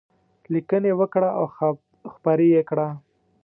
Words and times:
لیکنې 0.53 0.91
وکړه 0.99 1.29
او 1.39 1.45
خپرې 2.13 2.47
یې 2.55 2.61
کړه. 2.69 2.87